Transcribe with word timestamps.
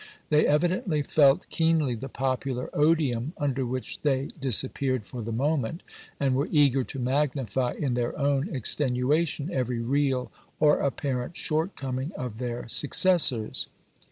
They 0.29 0.47
evidently 0.47 1.03
felt 1.03 1.47
keenly 1.51 1.93
the 1.93 2.09
popular 2.09 2.71
odium 2.73 3.33
under 3.37 3.67
which 3.67 4.01
they 4.01 4.29
disappeared 4.39 5.05
for 5.05 5.21
the 5.21 5.31
moment, 5.31 5.83
and 6.19 6.33
were 6.33 6.47
eager 6.49 6.83
to 6.83 6.97
magnify 6.97 7.73
in 7.73 7.93
their 7.93 8.17
own 8.17 8.49
extenuation 8.49 9.51
every 9.53 9.79
real 9.79 10.31
or 10.59 10.79
apparent 10.79 11.37
shortcoming 11.37 12.13
of 12.13 12.39
their 12.39 12.67
successors. 12.67 13.67